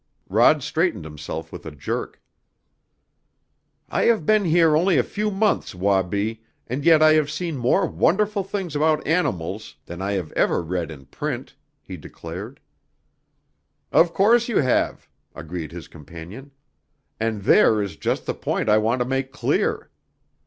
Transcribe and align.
Rod 0.29 0.63
straightened 0.63 1.05
himself 1.05 1.51
with 1.51 1.63
a 1.63 1.69
jerk. 1.69 2.19
"I 3.87 4.05
have 4.05 4.25
been 4.25 4.45
here 4.45 4.75
only 4.75 4.97
a 4.97 5.03
few 5.03 5.29
months, 5.29 5.75
Wabi, 5.75 6.41
and 6.65 6.83
yet 6.83 7.03
I 7.03 7.13
have 7.13 7.29
seen 7.29 7.55
more 7.55 7.85
wonderful 7.85 8.43
things 8.43 8.75
about 8.75 9.05
animals 9.05 9.75
than 9.85 10.01
I 10.01 10.13
have 10.13 10.31
ever 10.31 10.63
read 10.63 10.89
in 10.89 11.05
print," 11.05 11.55
he 11.83 11.97
declared. 11.97 12.59
"Of 13.91 14.11
course 14.11 14.49
you 14.49 14.57
have," 14.57 15.07
agreed 15.35 15.71
his 15.71 15.87
companion. 15.87 16.49
"And 17.19 17.43
there 17.43 17.79
is 17.79 17.95
just 17.95 18.25
the 18.25 18.33
point 18.33 18.69
I 18.69 18.79
want 18.79 19.01
to 19.01 19.05
make 19.05 19.31
clear. 19.31 19.91